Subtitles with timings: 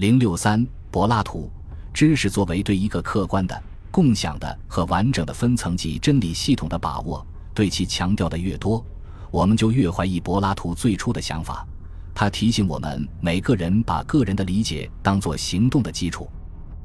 [0.00, 1.50] 零六三，柏拉图，
[1.92, 8.82] 知识作为对一个客观的、共享的和完整的分层级真理系统的把握，对其强调的越多，
[9.30, 11.68] 我们就越怀疑柏拉图最初的想法。
[12.14, 16.26] 他提醒我们，每个人把个人的理解当作行动的基础。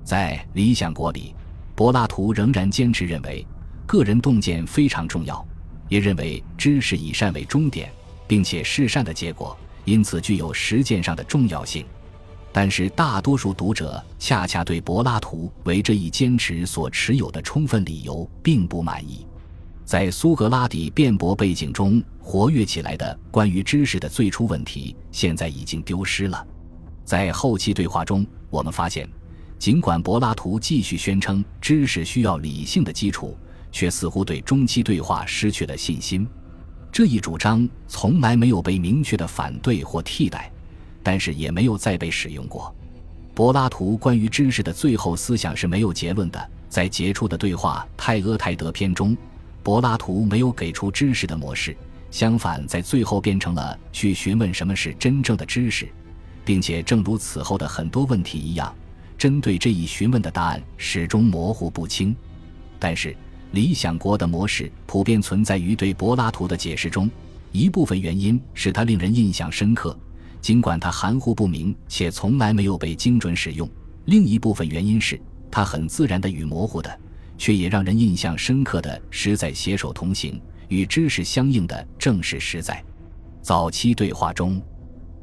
[0.04, 1.34] 在《理想国》里，
[1.73, 3.47] 柏拉图仍然坚持认为，
[3.86, 5.47] 个人洞见非常重要，
[5.88, 7.89] 也认为知识以善为终点，
[8.27, 11.86] 并且是善的结果，因此具有实践上的重要性。
[12.57, 19.27] 但是，大多数读者恰恰对柏拉图为这一坚持所持有的充分理由并不满意。
[19.83, 26.47] 在苏格拉底辩驳背景中活跃起来的关于知识的最初问题，现在已经丢失了。
[27.04, 29.05] 在后期对话中，我们发现，
[29.60, 33.38] 尽管柏拉图继续宣称知识需要理性的基础，
[33.69, 36.25] 却似乎对中期对话失去了信心。
[36.89, 40.49] 这一主张从来没有被明确的反对或替代。
[41.05, 42.73] 但是也没有再被使用过。
[43.36, 46.50] 柏拉图关于知识的最后思想是没有结论的。
[46.67, 49.15] 在杰出的对话《泰阿泰德篇》中，
[49.61, 51.77] 柏拉图没有给出知识的模式，
[52.09, 55.88] 相反，在最后变成了去询问什么是真正的知识，
[56.43, 58.73] 并且正如此后的很多问题一样，
[59.15, 62.15] 针对这一询问的答案始终模糊不清。
[62.80, 63.15] 但是，
[63.52, 67.09] 理想国的模式普遍存在于对柏拉图的解释中，
[67.52, 69.97] 一部分原因是它令人印象深刻。
[70.45, 73.67] 尽管它含糊不明且从来没有被精准使用，
[74.05, 76.99] 另一部分原因是它很自然的与模糊的，
[77.35, 82.85] 却也让人印象深刻的实在携手同行，与知识相应的正是实在。
[83.41, 84.61] 早期对话中，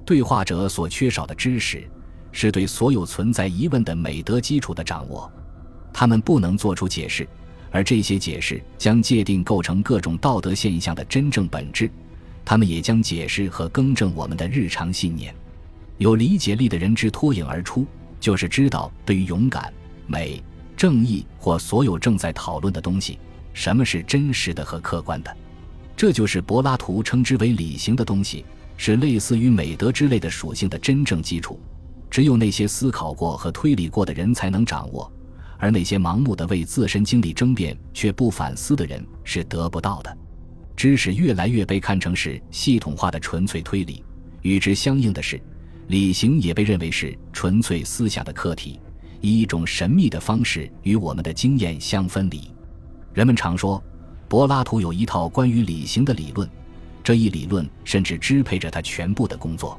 [0.05, 1.89] 对话者所缺少的知识，
[2.33, 5.33] 是对所有存在疑问的美德基础的掌握。
[5.92, 7.29] 他们不能做出解释，
[7.70, 11.89] 而这些解释将界定构成各种道德现象的真正本质。
[12.45, 15.35] 他们也将解释和更正我们的日常信念。
[15.98, 17.87] 有理解力的人之脱颖而出，
[18.19, 19.73] 就是知道对于勇敢、
[20.07, 20.43] 美、
[20.77, 23.19] 正义或所有正在讨论的东西，
[23.53, 25.37] 什么是真实的和客观的。
[25.97, 28.45] 这就是柏拉图称之为理性的东西，
[28.77, 31.61] 是类似于美德之类的属性的真正基础。
[32.11, 35.11] 只有那些思考过和推理过的人才能掌握，
[35.59, 40.19] 而那些盲目的为自身经历争辩却不反思的人是得不到的。
[40.77, 44.05] 知识越来越被看成是系统化的纯粹推理，
[44.43, 45.41] 与之相应的是，
[45.89, 48.81] 理性也被认为是纯粹思想的客体，
[49.21, 52.51] 以一种神秘的方式与我们的经验相分离。
[53.13, 53.83] 人们常说，
[54.29, 56.49] 柏拉图有一套关于理性的理论，
[57.05, 59.79] 这一理论甚至支配着他全部的工作。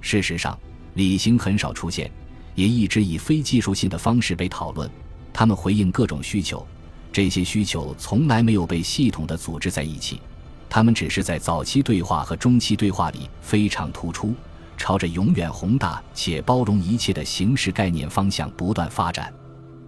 [0.00, 0.58] 事实上，
[0.94, 2.10] 理性很少出现，
[2.54, 4.90] 也一直以非技术性的方式被讨论。
[5.32, 6.66] 他们回应各种需求。
[7.14, 10.20] 这些需求从来没有被系统的组织在一起，
[10.68, 14.34] 他们只是在早期对话和中期对话里非常突出，
[14.76, 19.32] 朝着永远宏大且包容一切的形式概念方向不断发展。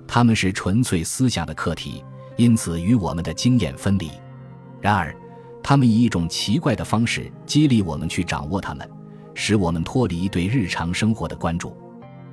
[0.06, 2.04] 他们是纯粹思想的课题，
[2.36, 4.08] 因此与我们的经验分离。
[4.80, 5.12] 然而，
[5.64, 8.88] 他们以一种奇怪的方式激励我们去掌握它们，
[9.34, 11.76] 使我们脱离对日常生活的关注。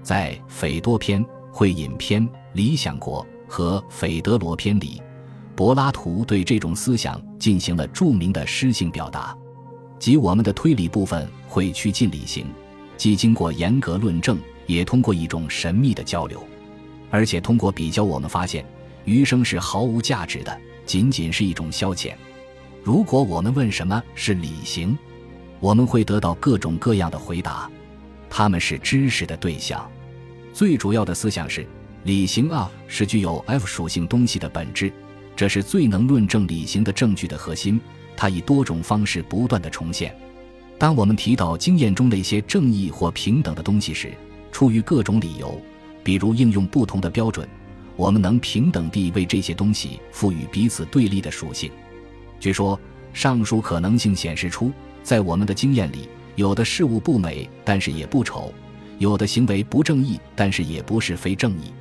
[0.03, 2.21] 在《斐多篇》《会饮篇》
[2.53, 3.25] 《理想国》。
[3.47, 5.01] 和《斐德罗篇》里，
[5.55, 9.35] 柏拉图对这种思想进行了著名的诗性表达，
[9.99, 12.47] 即我们的推理部分会趋近理性，
[12.97, 16.41] 既经过严格论证，也通过一种神秘的交流，
[17.11, 18.65] 而且通过比较，我们发现
[19.05, 22.13] 余生是毫无价值的，仅仅是一种消遣。
[22.81, 24.97] 如果我们问什么是理性，
[25.59, 27.69] 我们会得到各种各样的回答，
[28.29, 29.89] 他们是知识的对象。
[30.51, 31.67] 最主要的思想是。
[32.03, 34.91] 理型啊是具有 F 属性东西的本质，
[35.37, 37.79] 这是最能论证理型的证据的核心。
[38.15, 40.15] 它以多种方式不断的重现。
[40.77, 44.13] 当我们提到经验中那些正义或平等的东西时，
[44.51, 45.59] 出于各种理由，
[46.03, 47.47] 比如应用不同的标准，
[47.95, 51.71] 我们能平等地为这些东西赋予彼此对立的属性。
[52.39, 52.77] 据说，
[53.13, 54.71] 上述可能性显示出，
[55.03, 58.51] 在我们的经验里，有的事物不美，但是也不丑；
[58.99, 61.71] 有的行为不正义，但是也不是非正义。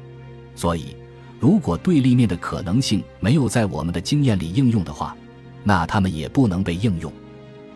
[0.54, 0.96] 所以，
[1.40, 5.16] 如果对立面的可能性没有在我们的经验里应用的话，
[5.64, 7.12] 那它们也不能被应用。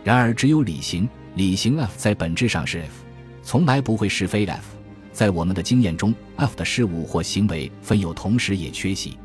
[0.04, 3.04] 然而，只有理性，理性 F 在本质上是 F，
[3.42, 4.76] 从来不会是非 F。
[5.12, 9.16] 在我们的经验中，F 的事物或行为分有同时也缺席。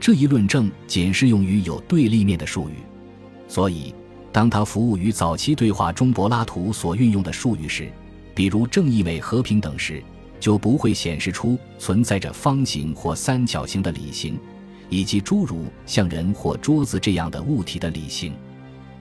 [0.00, 2.74] 这一论证仅适用于有对立面的术语。
[3.46, 3.94] 所以，
[4.32, 7.90] 当它服务于早期对话中柏拉图所运用的术语时，
[8.34, 10.02] 比如正义、美、和平等时。
[10.40, 14.38] 就不会显示出存在着方形或三角形的理型，
[14.88, 18.34] 以及诸如像人或桌子这样的物体的理型。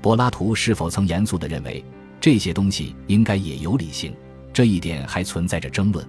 [0.02, 1.84] 柏拉图是否曾严肃地认为
[2.20, 4.14] 这些东西应该也有理性？
[4.54, 6.06] 这一点还存在着争论。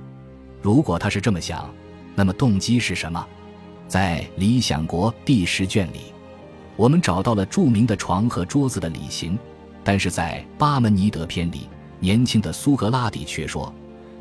[0.63, 1.69] 如果他是这么想，
[2.15, 3.27] 那么动机是什么？
[3.87, 6.13] 在《理想国》第十卷里，
[6.77, 9.39] 我们找到了著名的床和桌子的理型，
[9.83, 13.73] 但是在《巴门尼德篇》里，年轻的苏格拉底却说，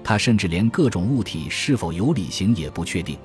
[0.08, 3.18] 他甚至连各种物体是否有理型也不确定。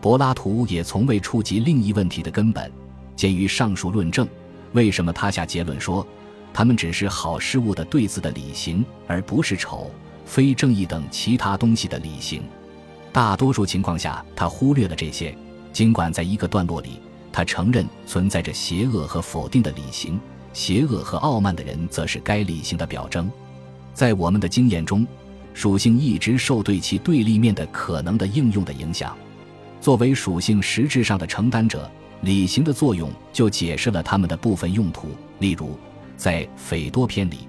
[0.00, 2.72] 柏拉图也从未触及另一问题的根本。
[3.14, 4.26] 鉴于上述论证，
[4.72, 6.06] 为什么他下结论说，
[6.50, 9.90] 他们只是好事物的对子的理型，而不是丑、
[10.24, 12.42] 非正义等其他东西的理型？
[13.12, 15.36] 大多数情况下，他忽略了这些。
[15.74, 17.00] 尽管在一个段落里，
[17.30, 20.18] 他承认存在着邪恶和否定的理型，
[20.54, 23.30] 邪恶和傲慢的人则是该理性的表征。
[23.92, 25.06] 在我们的经验中，
[25.54, 29.16] 属性一直受对其对立面的可能的应用的影响。
[29.80, 31.90] 作为属性实质上的承担者。
[32.22, 35.08] 理型的作用就解释了它们的部分用途。
[35.40, 35.78] 例如，
[36.16, 37.40] 在斐多篇里，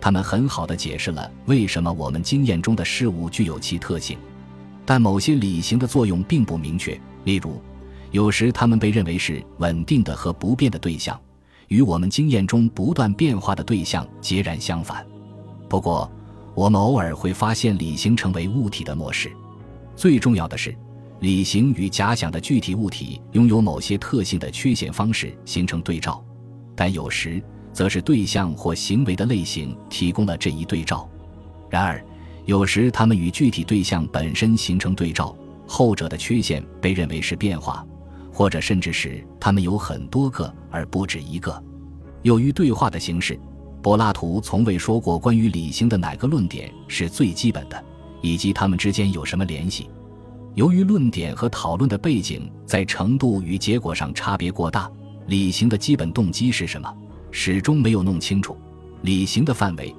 [0.00, 4.16] 他们很好的解释了为什么我们经验中的事物具有其特性。
[4.86, 6.98] 但某些理型的作用并不明确。
[7.24, 7.60] 例如，
[8.10, 11.20] 有时它们被认为是稳定的和不变的对象，
[11.68, 15.04] 与我们经验中不断变化的对象截然相反。
[15.68, 16.10] 不过，
[16.54, 19.30] 我们偶尔会发现理型成为物体的模式。
[19.96, 20.74] 最重要的是。
[21.20, 26.20] 理型与假想的具体物体拥有某些特性的缺陷方式形成对照，
[26.74, 27.40] 但有时
[27.72, 31.08] 则是对象或行为的类型提供了这一对照。
[31.70, 32.04] 然而，
[32.44, 35.32] 有时它们与具体对象本身形成对照，
[35.64, 37.86] 后者的缺陷被认为是变化，
[38.32, 41.62] 或者甚至是它们有很多个而不止一个。
[42.22, 43.38] 由于对话的形式，
[43.82, 47.84] 柏拉图从未说过关于理性的哪个论点是最基本的，
[48.20, 49.90] 以及它们之间有什么联系。
[50.54, 54.88] 由于论点和讨论的背景在程度与结果上差别过大，
[55.26, 56.94] 理性的基本动机是什么，
[57.32, 58.54] 始终没有弄清楚；
[59.00, 59.92] 理性的范围，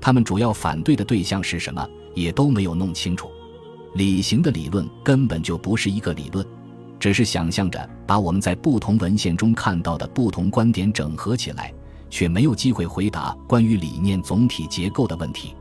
[0.00, 3.28] 他们主要反对的对象是什么，也都没有弄清楚。
[3.94, 6.46] 理性的理论根本就不是一个理论，
[6.98, 11.72] 只是想象着把我们在不同文献中看到的不同观点整合起来，
[12.08, 15.54] 却没有机会回答关于理念总体结构的问题。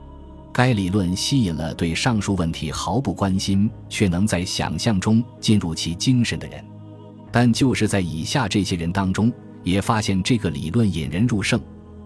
[0.54, 6.64] 该理论吸引了对上述问题毫不关心却能在想象中进入其精神的人，
[7.30, 9.30] 但就是在以下这些人当中，
[9.64, 11.60] 也发现这个理论引人入胜。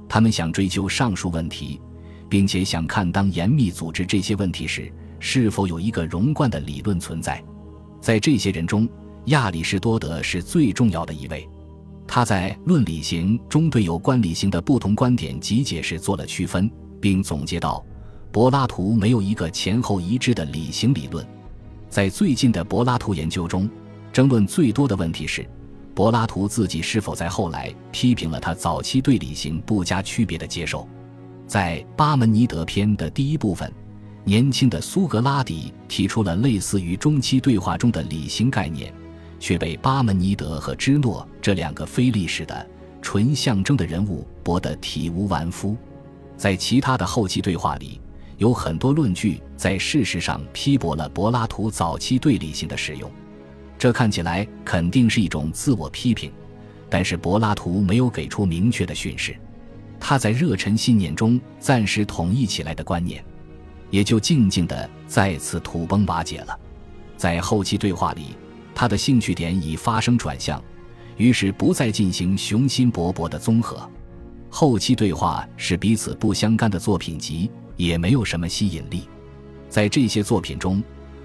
[0.07, 1.79] 他们想追究上述问题，
[2.27, 7.43] 并且想看当严密组织这些问题时，是否有一个融贯的理论存在。
[8.01, 8.89] 在这些人中，
[9.25, 11.47] 亚里士多德是最重要的一位。
[12.11, 16.67] 他在《论理型》中对有关理型的不同观点及解释做了区分，
[16.99, 17.85] 并总结道。
[18.31, 21.23] 柏拉图没有一个前后一致的理型理论，
[21.87, 23.69] 在最近的柏拉图研究中，
[24.11, 25.47] 争论最多的问题是，
[25.93, 30.89] 柏拉图自己是否在后来批评了他早期对理型不加区别的接受。
[31.45, 33.71] 在巴门尼德篇的第一部分，
[34.23, 38.91] 年轻的苏格拉底提出了类似于中期对话中的理型概念，
[39.39, 42.67] 却被巴门尼德和芝诺这两个非历史的
[43.01, 45.75] 纯象征的人物驳得体无完肤。
[46.37, 47.99] 在其他的后期对话里。
[48.39, 53.11] 有很多论据在事实上批驳了柏拉图早期对理性的使用，
[53.77, 56.31] 这看起来肯定是一种自我批评，
[56.89, 59.35] 但是柏拉图没有给出明确的训示，
[59.99, 63.21] 他在热忱信念中暂时统一起来的观念，
[63.89, 66.57] 也就静静地再次土崩瓦解了。
[67.17, 68.37] 在后期对话里，
[68.79, 70.63] 他的兴趣点已发生转向，
[71.17, 73.77] 于是不再进行雄心勃勃的综合。
[74.49, 77.51] 后期对话是彼此不相干的作品集。
[77.75, 79.03] 也没有什么吸引力，
[79.69, 80.81] 在这些作品中，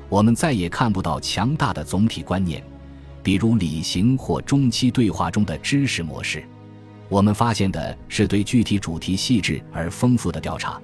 [0.09, 2.61] 我们再也看不到强大的总体观念，
[3.23, 6.43] 比如理型或中期对话中的知识模式。
[7.09, 10.81] 我们发现的是对具体主题细致而丰富的调查，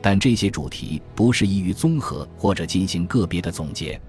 [0.00, 4.00] 但这些主题不适宜于综合或者进行个别的总结。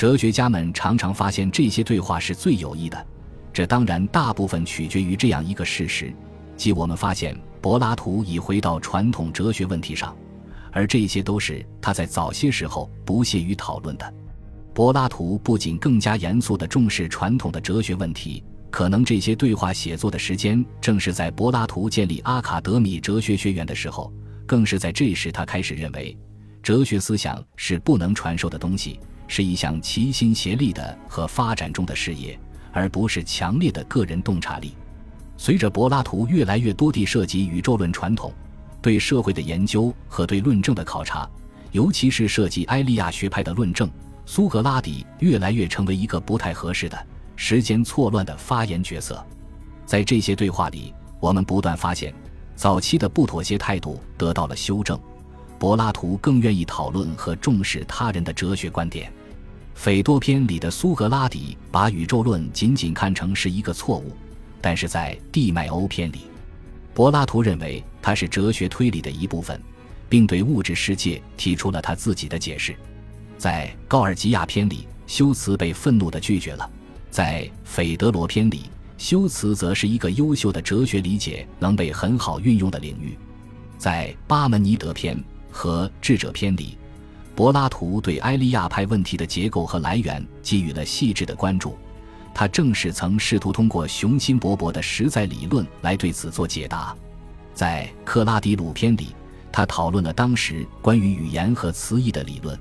[0.00, 3.06] 哲学家们常常发现这些对话是最有益的，
[3.52, 6.10] 这当然大部分取决于这样一个事实，
[6.56, 10.16] 即我们发现柏拉图已回到传统哲学问题上。
[10.72, 14.14] 而这些都是他在早些时候不屑于讨论的。
[14.72, 24.10] 柏拉图不仅更加严肃地重视传统的哲学问题，可能这些对话写作的时间正是在柏拉图建立阿卡德米哲学学院的时候，
[24.46, 26.16] 更是在这时他开始认为，
[26.62, 28.98] 哲学思想是不能传授的东西，
[29.30, 32.36] 是一项齐心协力的和发展中的事业，
[32.72, 34.74] 而不是强烈的个人洞察力。
[35.36, 38.32] 随着柏拉图越来越多地涉及宇宙论传统。
[38.82, 41.28] 对社会的研究和对论证的考察，
[41.70, 43.88] 尤其是涉及埃利亚学派的论证，
[44.24, 47.06] 苏格拉底越来越成为一个不太合适的、
[47.36, 49.24] 时间错乱的发言角色。
[49.84, 52.12] 在这些对话里，我们不断发现，
[52.56, 54.98] 早期的不妥协态度得到了修正。
[55.58, 59.12] 柏拉图更愿意讨论和重视他人的哲学观点。
[59.80, 64.14] 斐多篇里的苏格拉底把宇宙论仅仅看成是一个错误，
[64.60, 66.26] 但是在地脉欧篇里，
[66.92, 69.58] 柏拉图认为它是哲学推理的一部分，
[70.06, 72.76] 并对物质世界提出了他自己的解释。
[73.38, 76.70] 在高尔基亚篇里，修辞被愤怒地拒绝了；
[77.10, 78.64] 在斐德罗篇里，
[78.98, 83.16] 修辞则是一个优秀的哲学理解能被很好运用的领域。
[83.78, 85.18] 在巴门尼德篇
[85.50, 86.76] 和智者篇里。
[87.34, 91.76] 柏拉图对埃利亚派问题的结构和来源给予了细致的关注，
[92.34, 96.94] 他正是曾试图通过雄心勃勃的实在理论来对此做解答。
[97.54, 99.08] 在克拉迪鲁篇里，
[99.50, 102.58] 他讨论了当时关于语言和词义的理论。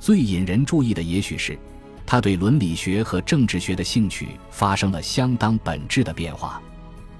[0.00, 1.58] 最引人注意的也许是，
[2.04, 6.60] 他对伦理学和政治学的兴趣发生了相当本质的变化。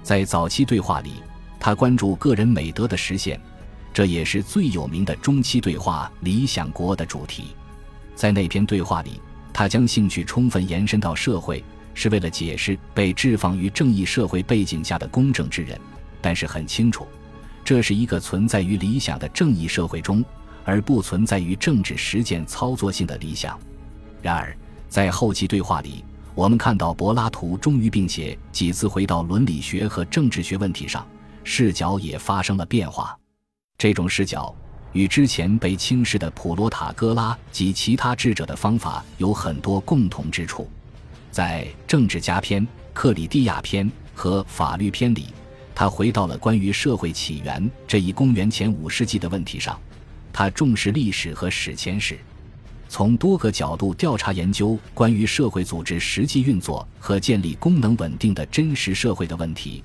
[0.03, 1.13] 在早期对话里，
[1.59, 3.39] 他关注个人美德的实现。
[3.99, 7.47] 这也是最有名的中期对话《理想国》的主题。
[8.15, 9.19] 在那篇对话里，
[9.51, 11.61] 他将兴趣充分延伸到社会，
[11.93, 15.77] 是为了解释被置放于正义社会背景下的公正之人。
[16.21, 17.05] 但是很清楚，
[17.61, 20.23] 这是一个存在于理想的正义社会中，
[20.63, 23.59] 而不存在于政治实践操作性的理想。
[24.21, 24.55] 然而，
[24.87, 31.05] 在后期对话里，我们看到柏拉图终于并且几次回到伦理学和政治学问题上，
[31.43, 33.18] 视角也发生了变化。
[33.79, 34.53] 这种视角
[34.91, 40.69] 与之前被轻视的普罗塔戈拉及其他智者的方法有很多共同之处。
[41.31, 45.27] 在政治家篇、克里蒂亚篇和法律篇里，
[45.73, 49.79] 他回到了关于社会起源这一公元前五世纪的问题上。
[50.33, 52.19] 他重视历史和史前史，
[52.89, 59.81] 从多个角度调查研究关于社会组织实际运作和建立功能稳定的真实社会的问题。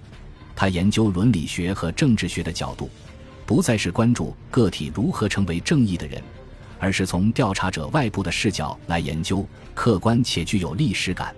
[0.57, 2.91] 他研究伦理学和政治学的角度。
[3.47, 6.23] 不再是关注个体如何成为正义的人，
[6.79, 11.35] 而是从调查者外部的视角来研究客观且具有历史感。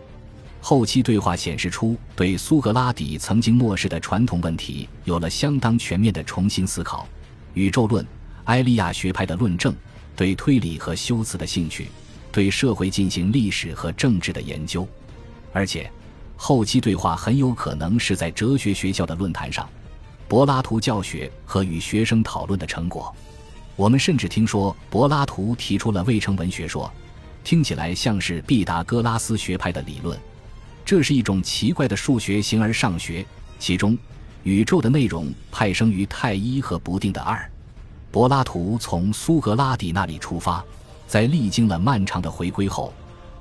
[0.61, 7.07] 后期对话显示出对苏格拉底曾经漠视的传统问题有了相当全面的重新思考：
[7.55, 8.05] 宇宙论、
[8.45, 9.75] 埃利亚学派的论证、
[10.17, 11.87] 对推理和修辞的兴趣、
[12.33, 14.87] 对社会进行历史和政治的研究。
[15.53, 15.89] 而且，
[16.37, 19.69] 后期对话很有可能是在哲学学校的论坛上。
[20.29, 23.15] 柏拉图教学和与学生讨论的成果，
[23.77, 26.93] 我们甚至听说柏拉图提出了未成文学说，
[27.45, 30.19] 听起来像是毕达哥拉斯学派的理论。
[30.85, 33.25] 这是一种奇怪的数学形而上学，
[33.59, 33.97] 其中
[34.43, 37.49] 宇宙的内容派生于太一和不定的二。
[38.11, 40.65] 柏拉图从苏格拉底那里出发，
[41.07, 42.93] 在历经了漫长的回归后，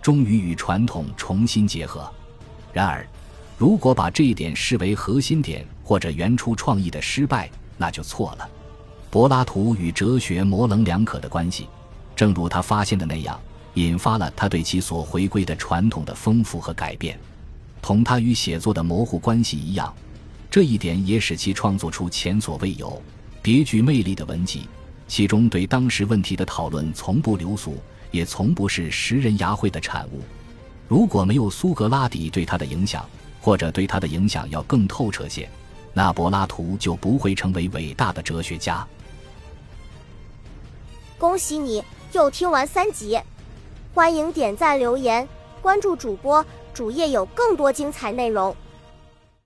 [0.03, 2.07] 终于与传统重新结合。
[2.71, 3.03] 然而。
[3.57, 8.49] 如果把这一点视为核心点或者原初创意的失败，那就错了。
[9.11, 11.67] 柏拉图与哲学模棱两可的关系，
[12.15, 13.39] 正如他发现的那样，
[13.75, 17.17] 引发了他对其所回归的传统的丰富和改变。
[17.81, 19.93] 同他与写作的模糊关系一样，
[20.49, 22.99] 这一点也使其创作出前所未有、
[23.43, 24.67] 别具魅力的文集。
[25.07, 27.77] 其中对当时问题的讨论从不流俗，
[28.09, 30.21] 也从不是食人牙慧的产物。
[30.87, 33.05] 如果没有苏格拉底对他的影响，
[33.39, 35.47] 或者对他的影响要更透彻些，
[35.97, 38.85] 那柏拉图就不会成为伟大的哲学家。
[41.17, 43.17] 恭喜你又听完三集，
[43.93, 45.25] 欢迎点赞、留言、
[45.61, 48.53] 关注主播，主页有更多精彩内容。